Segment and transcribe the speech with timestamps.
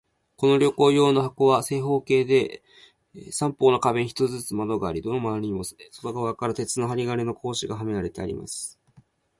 [0.35, 2.63] この旅行用の箱は、正方形で、
[3.31, 8.79] 三方の壁に一つずつ窓があり、どの窓にも外側から鉄の針金の格子がはめてあります。